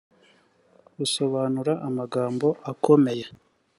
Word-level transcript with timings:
isobanura 1.05 1.73
amagambo 1.87 2.47
akomeye. 2.71 3.25